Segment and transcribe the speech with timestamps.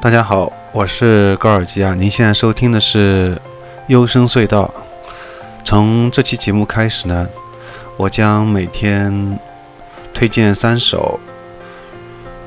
[0.00, 1.92] 大家好，我是高尔基啊。
[1.92, 3.34] 您现在收听的是
[3.88, 4.72] 《幽深隧道》。
[5.64, 7.28] 从这期节目开始呢，
[7.96, 9.36] 我将每天
[10.14, 11.18] 推荐三首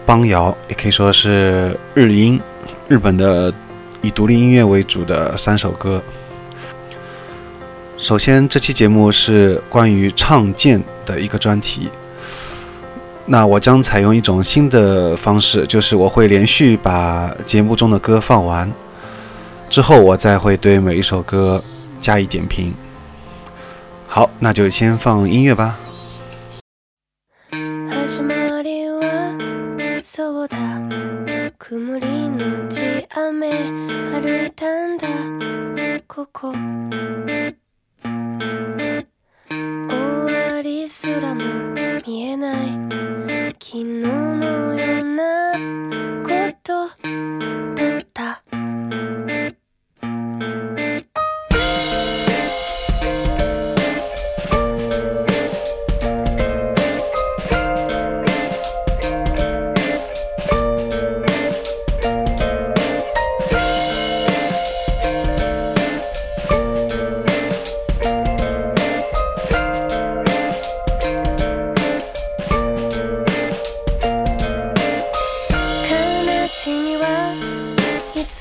[0.05, 2.39] 邦谣，也可以说是日音，
[2.87, 3.53] 日本的
[4.01, 6.01] 以独立音乐为主的三首歌。
[7.97, 11.91] 首先，这期节目是关于唱见的一个专题。
[13.25, 18.71] 那我将采用一种新的方式，就是我会连续把节目中的歌放完，
[19.69, 21.63] 之后我再会对每一首歌
[21.99, 22.73] 加以点评。
[24.07, 25.77] 好，那就先放音乐吧。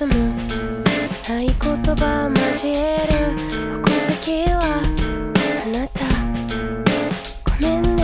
[0.00, 0.14] つも
[1.28, 1.52] 合言
[1.94, 3.12] 葉交える。
[3.76, 4.60] 矛先は
[5.62, 6.00] あなた。
[7.44, 8.02] ごめんね。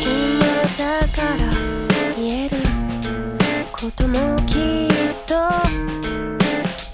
[0.00, 0.46] 今
[0.78, 1.42] だから
[2.16, 2.56] 言える。
[3.72, 4.92] こともきっ
[5.26, 5.34] と。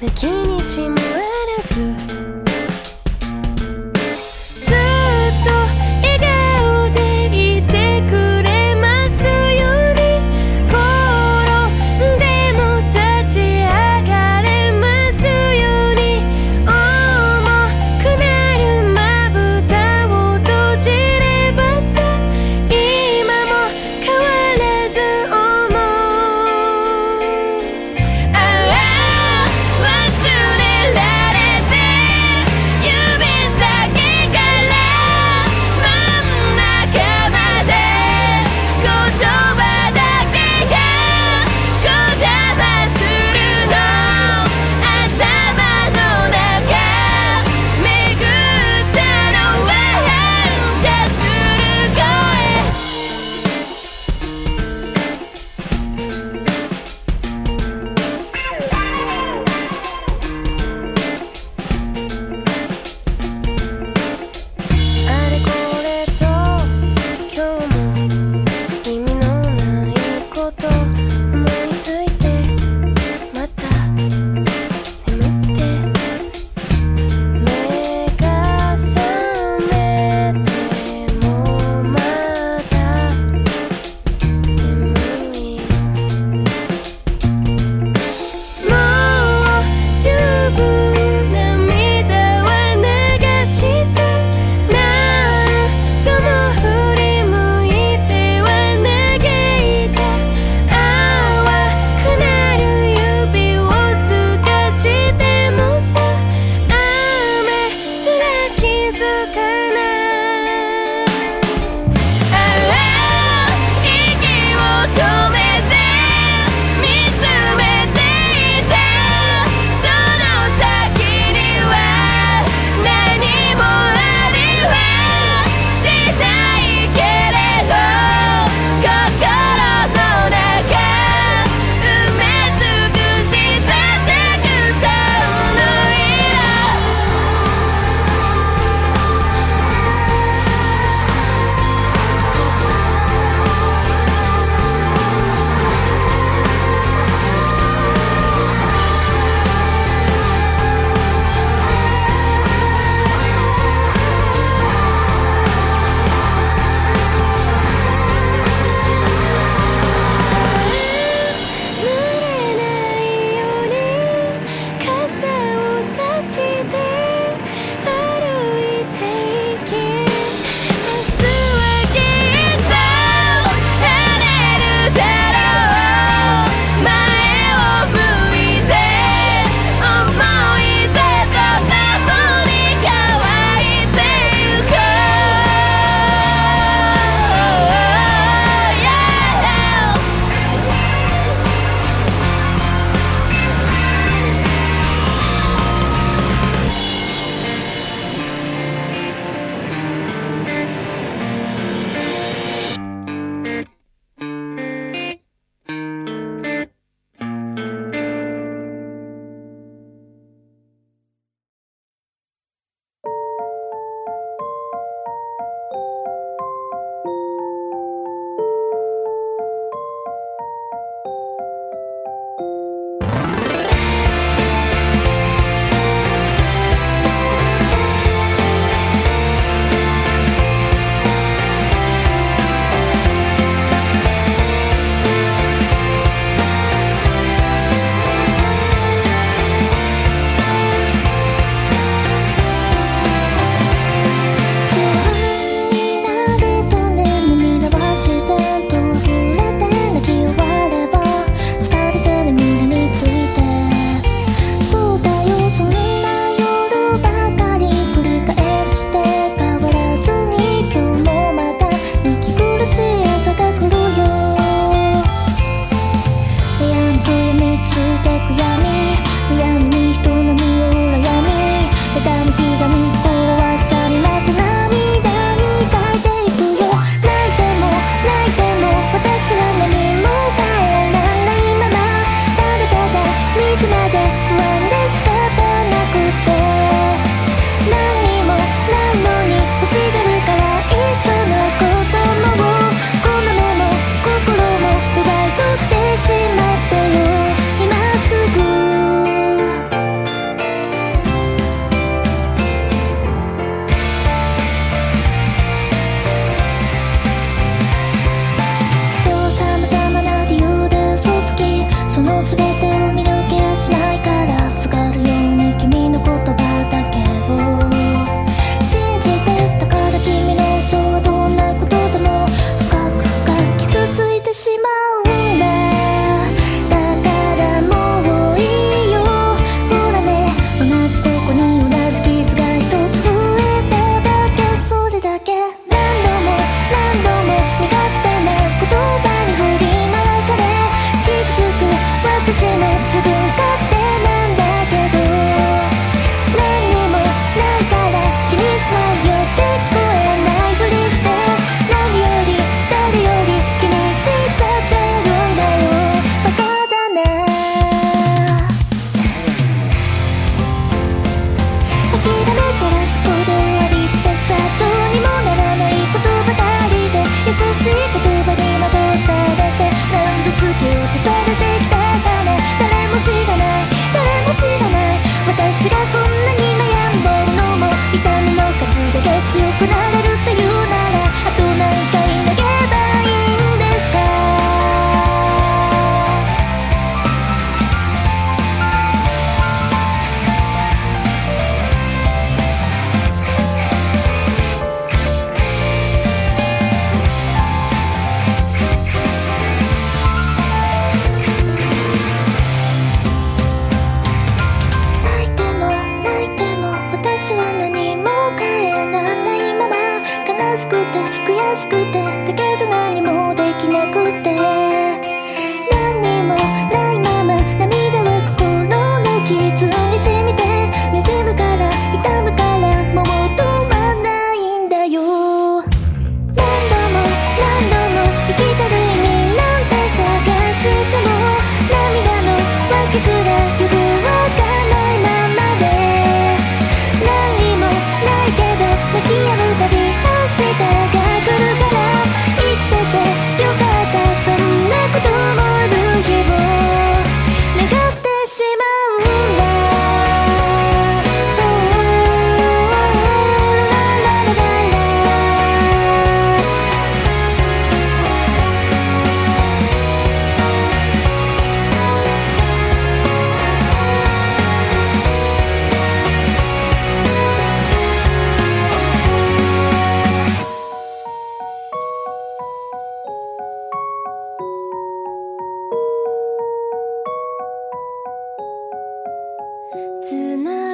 [0.01, 1.00] 泣きにしま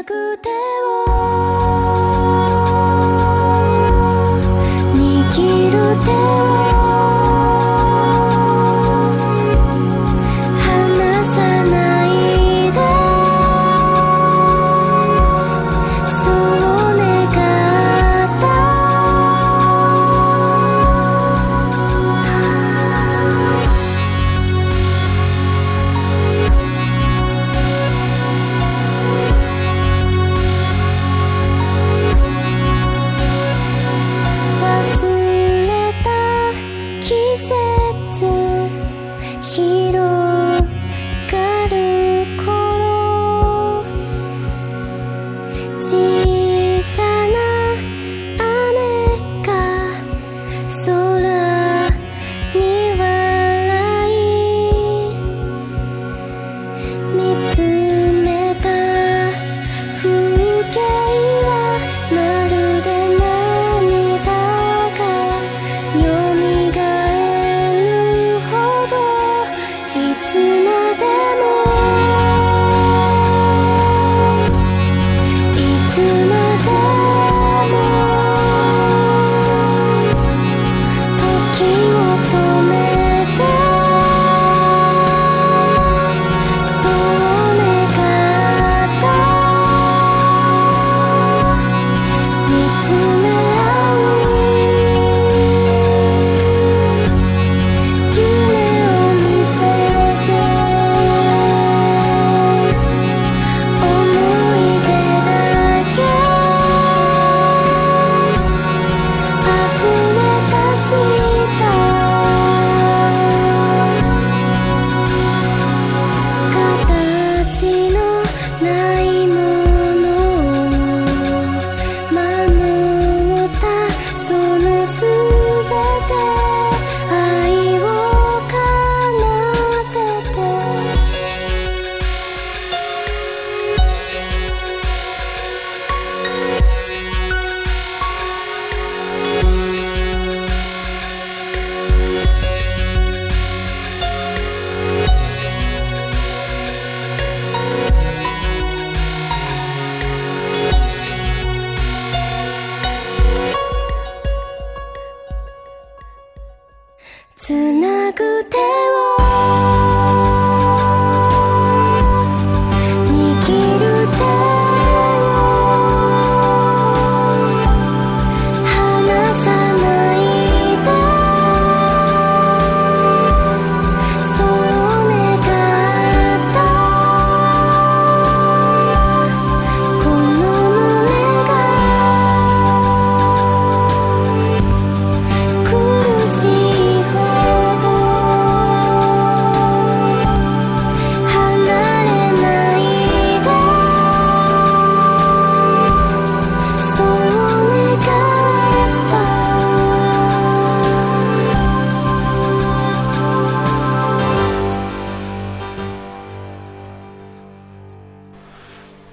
[0.07, 0.75] くて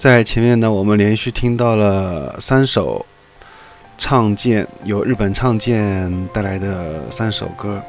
[0.03, 3.05] 在前面呢，我们连续听到了三首
[3.97, 7.81] 唱见由日本唱见带来的三首歌。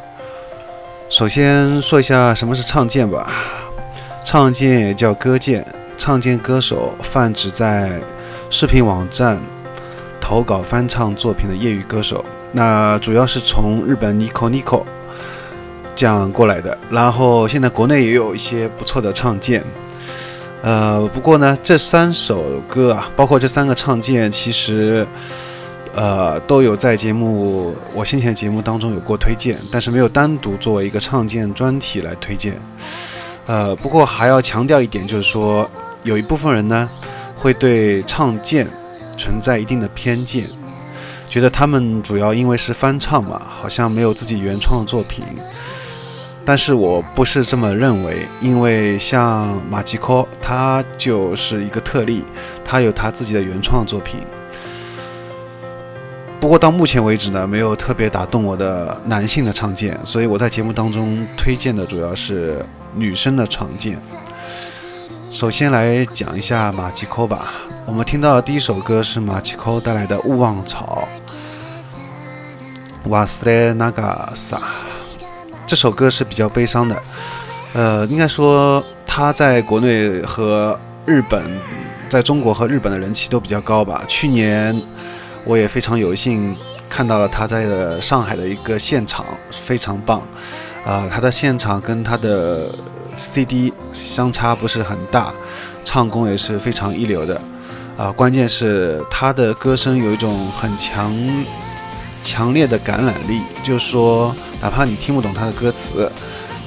[1.08, 3.28] 首先说一下什么是唱见吧，
[4.24, 5.66] 唱见也叫歌见，
[5.96, 8.00] 唱见歌手泛指在
[8.48, 9.42] 视频网站
[10.20, 12.24] 投稿翻唱作品的业余歌手。
[12.52, 14.84] 那主要是从日本 Nico Nico
[15.96, 19.64] 这样过来的，然后现在国内也有一些不错的唱见。
[20.64, 25.06] 呃，不过呢，这三首歌啊，包括这三个唱见，其实
[25.94, 32.58] 呃都有在节目我先前节目当中有过推荐，但是没有单独作为一个唱见专题来推荐。
[33.44, 35.70] 呃，不过还要强调一点，就是说
[36.02, 36.88] 有一部分人呢
[37.36, 38.66] 会对唱见
[39.18, 40.48] 存在一定的偏见，
[41.28, 45.22] 觉得他们主要因为是翻唱嘛，好像没有自己原创作品。
[46.46, 52.22] 但是我不是这么认为，因为像马吉科，他就是一个特例，
[52.62, 54.20] 他有他自己的原创作品。
[56.38, 62.62] 不过到目前为止呢，没有特别打动我的男性的唱见，所以我在节目当中推荐的主要是
[62.94, 63.98] 女生的唱见。
[65.30, 67.50] 首先来讲一下马吉科吧，
[67.86, 71.08] 我们听到的第一首歌是马吉科带来的《勿忘草》，
[73.08, 74.60] 瓦斯雷那个啥。
[75.66, 77.02] 这首歌是比较悲伤的，
[77.72, 81.42] 呃，应该说他在国内和日本，
[82.08, 84.04] 在中国和日本的人气都比较高吧。
[84.06, 84.78] 去年
[85.44, 86.54] 我也非常有幸
[86.88, 90.22] 看到了他在上海的一个现场，非常棒。
[90.84, 92.70] 啊，他的现场跟他的
[93.16, 95.32] CD 相差不是很大，
[95.82, 97.40] 唱功也是非常一流的。
[97.96, 101.12] 啊，关键是他的歌声有一种很强。
[102.22, 106.10] 强烈的感染力，就是说，哪怕你听不懂他的歌词，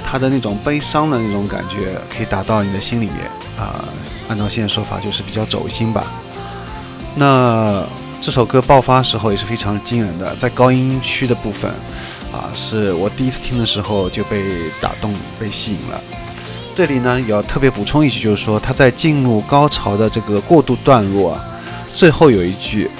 [0.04, 3.25] 他的那种悲伤的那种感觉可以打到你的心里面
[3.58, 3.84] 啊。
[4.30, 6.06] 按照现在说法，就是比较走心吧。
[7.16, 7.84] 那
[8.22, 11.72] 这首歌爆发时候也是非常惊人的，在高音区的部分
[12.32, 14.44] 啊，是我第一次听的时候就被
[14.80, 16.00] 打动、被吸引了。
[16.75, 21.44] 这里呢，要特别补充一句，就是说他在进入高潮的这个过渡段落啊，
[21.96, 22.92] 最后有一句。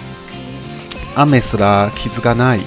[1.14, 2.60] 阿美斯拉基兹嘎奈，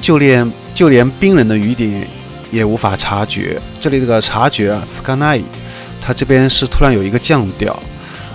[0.00, 2.08] 就连就连冰冷的雨点
[2.50, 3.60] 也无法察觉。
[3.78, 5.38] 这里这个察觉啊，斯嘎奈，
[6.00, 7.74] 它这边是突然有一个降调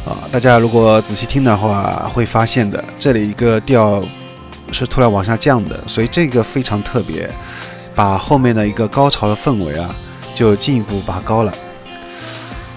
[0.06, 0.14] 啊。
[0.32, 4.00] 大家如果仔细听的话，会发现的，这里一个调
[4.72, 7.28] 是突然往下降的，所以这个非常特别，
[7.96, 9.96] 把后面的一个高潮的氛围啊，
[10.36, 11.52] 就进一步拔高了。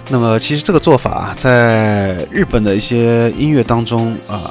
[0.09, 4.51] 那么其实这个做法啊，在日本的一些音乐当中啊。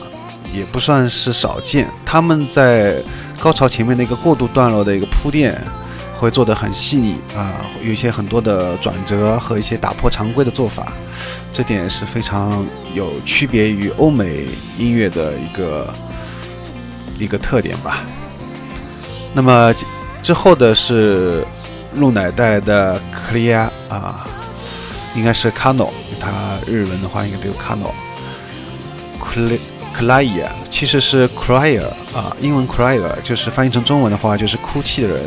[0.53, 3.03] 也不算是少见，他们在
[3.39, 5.59] 高潮前面的一个过渡段落的一个铺垫，
[6.13, 7.53] 会做得很细腻啊，
[7.83, 10.91] 有一些很多的转折和一些打破常规的做法，
[11.51, 15.93] 这点是非常有区别于欧美音乐的一个
[17.19, 17.99] 一个特点吧。
[19.33, 19.73] 那么
[20.23, 21.45] 之后的是
[21.93, 24.27] 露奶带来的 Clear 啊，
[25.15, 27.91] 应该是 Kano，它日文的话应该都有 Kano
[29.19, 29.59] Clear。
[29.97, 30.49] Clear。
[30.69, 35.17] 其实是 crier 啊，英文 crier 就是翻译成中文的话就是哭泣的人。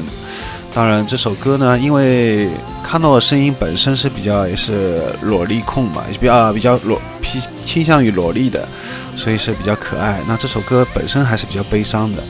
[0.73, 2.49] 当然这首歌呢，因为
[2.81, 8.69] 卡诺的声音本身是比较也是萝莉控嘛，比较比较萝偏倾向于萝莉的，
[9.17, 10.21] 所以是比较可爱。
[10.29, 12.23] 那这首歌本身还是比较悲伤的。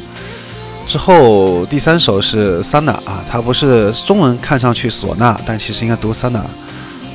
[0.87, 6.42] 之后第三首是 Sana 啊，它不是中文看上去唢呐，但其实应该读 Sana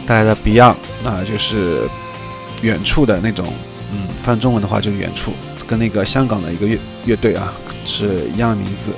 [0.06, 1.82] 带来的 Beyond，那就是
[2.62, 3.52] 远处的那种。
[4.26, 5.32] 翻中文的话就是远处，
[5.68, 7.54] 跟那个香港的一个乐乐队啊
[7.86, 8.92] 是一样的名字。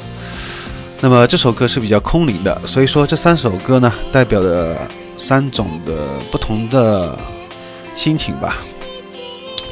[1.02, 4.78] 那么这首歌是比较空灵的，所以说这三首歌呢，代表着
[5.18, 7.20] 三种的不同的
[7.94, 8.56] 心情吧，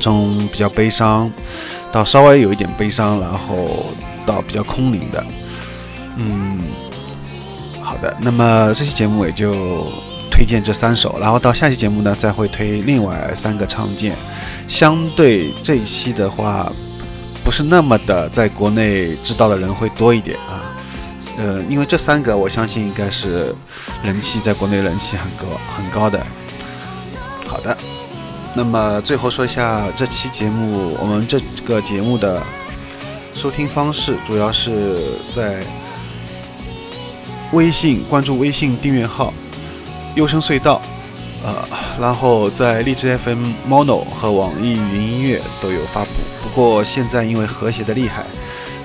[0.01, 1.31] 从比较悲伤
[1.91, 3.85] 到稍微有一点悲伤，然后
[4.25, 5.25] 到比较空灵的。
[6.17, 6.59] 嗯，
[7.81, 9.87] 好的，那么这期节目也就。
[10.37, 14.17] 推荐这三首，然后到下期节目呢，再会推另外三个唱见。
[14.67, 16.71] 相对这一期的话，
[17.43, 20.63] 不是那么的在国内知道的人会多一点啊。
[21.37, 23.53] 呃，因为这三个我相信应该是
[24.03, 26.25] 人气在国内人气很高很高的。
[27.45, 27.77] 好的，
[28.53, 32.41] 那么最后说一下这期节目，我们这个节目的
[33.33, 35.01] 收听方式主要是
[35.31, 35.61] 在
[37.51, 39.33] 微信关注微信订阅号。
[40.15, 40.81] 优声隧道，
[41.45, 41.63] 呃，
[41.99, 46.09] 然后在荔枝 FM、Mono 和网易云音乐都有发布。
[46.41, 48.25] 不过现在因为和谐的厉害，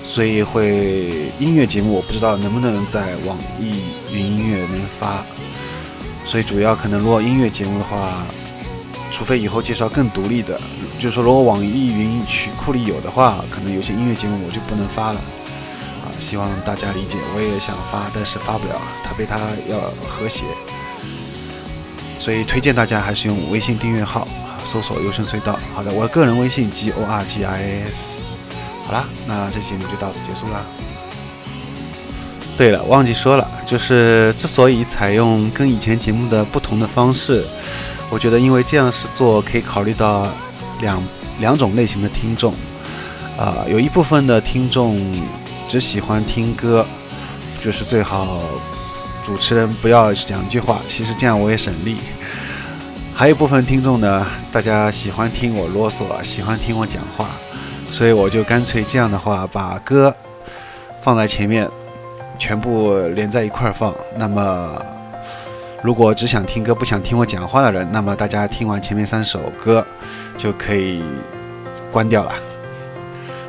[0.04, 3.80] 所以会音乐节目我不知道能不能在网易
[4.12, 5.24] 云音乐能发。
[6.26, 8.26] 所以主要可能如果音乐节目的话，
[9.10, 10.60] 除非以后介绍更独立的，
[10.98, 15.20] 就是说如果网易云曲库里有的话，可能有些音乐节目我就不能发了。
[16.04, 17.16] 啊，希望大家理解。
[17.34, 20.44] 我也想发，但是发不了，它被它要和谐。
[22.20, 24.28] 所以推荐大家还是用微信订阅号
[24.62, 25.58] 搜索“优声隧道”。
[25.74, 28.22] 好的，我个人微信 g o r g i s。
[28.86, 30.66] 好啦，那这节目就到此结束啦。
[32.58, 37.46] 对了，忘记说了，就是之所以采用跟以前节目的不同的方式，
[38.10, 40.30] 我觉得因为这样是做可以考虑到
[40.82, 41.02] 两
[41.38, 42.52] 两种类型的听众，
[43.38, 45.00] 啊、有一部分的听众
[45.68, 46.86] 只喜欢听歌，
[47.62, 48.42] 就是最好
[49.24, 51.96] 主持人不要讲一句话，其实这样我也省力。
[53.14, 57.28] 还有一部分听众呢，大家喜欢听我啰嗦，喜欢听我讲话，
[57.90, 60.14] 所以我就干脆这样的话，把歌
[61.00, 61.68] 放在前面，
[62.38, 63.94] 全部连在一块儿放。
[64.16, 64.82] 那么，
[65.82, 69.86] 如果只想听歌不想听我讲话的人，那么大家听完前面三首歌
[70.38, 71.02] 就可以
[71.92, 72.32] 关掉了。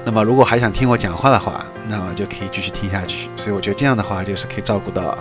[0.04, 3.30] 那么，如果还想听我讲话的话，那么就可以继续听下去。
[3.38, 5.18] 所以我觉得这样的话，就是可以照顾到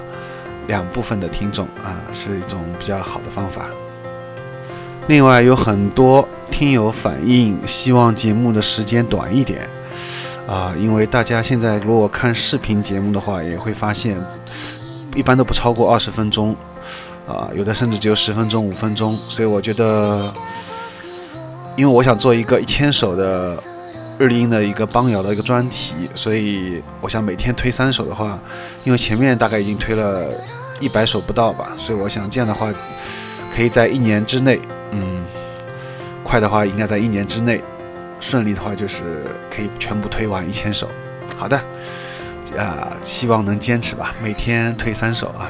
[0.66, 3.66] 两部分的听众啊，是一种比较好的方法。
[5.08, 9.68] 另外，有很多听友反映，希望节目的时间短一点
[10.46, 14.16] 啊，因为大家现在如果看视频节目的话，也会发现
[15.16, 16.54] 一般都不超过二十分钟
[17.26, 19.18] 啊，有的甚至只有十分钟、五分钟。
[19.28, 20.32] 所以我觉得，
[21.76, 23.60] 因为我想做一个一千首的
[24.20, 28.38] 日历音的一个邦谣的一个专题，所以我想每天推三首的话，
[28.84, 30.28] 因为前面大概已经推了
[30.78, 32.70] 一百首不到吧，所以我想这样的话，
[33.50, 35.24] 可以在一年之内，嗯，
[36.22, 37.64] 快的话应该在一年之内，
[38.20, 40.86] 顺利的话就是可以全部推完一千首。
[41.38, 41.56] 好的，
[42.58, 45.48] 啊、希望能坚持吧，每天推三首啊。